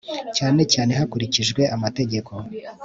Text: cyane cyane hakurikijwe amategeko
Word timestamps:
cyane 0.37 0.61
cyane 0.73 0.91
hakurikijwe 0.99 1.61
amategeko 1.75 2.31